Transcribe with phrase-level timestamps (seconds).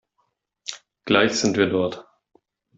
[1.05, 2.07] Gleich sind wir dort.